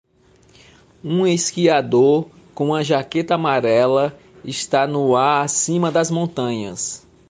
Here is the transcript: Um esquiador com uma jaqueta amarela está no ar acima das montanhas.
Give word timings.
Um 1.03 1.27
esquiador 1.27 2.27
com 2.55 2.69
uma 2.69 2.83
jaqueta 2.83 3.35
amarela 3.35 4.17
está 4.43 4.87
no 4.87 5.15
ar 5.15 5.45
acima 5.45 5.91
das 5.91 6.09
montanhas. 6.09 7.05